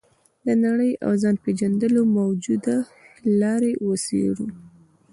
[0.45, 2.77] د نړۍ او ځان پېژندلو موجودې
[3.39, 4.47] لارې وڅېړو.